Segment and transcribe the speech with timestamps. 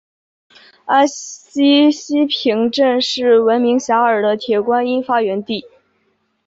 [0.85, 5.67] 安溪西坪镇是名闻遐迩的铁观音发源地。